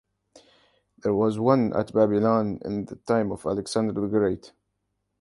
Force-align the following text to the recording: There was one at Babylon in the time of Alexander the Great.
There 0.97 1.13
was 1.13 1.37
one 1.37 1.73
at 1.75 1.93
Babylon 1.93 2.57
in 2.65 2.85
the 2.85 2.95
time 2.95 3.31
of 3.31 3.45
Alexander 3.45 3.93
the 3.93 4.07
Great. 4.07 4.51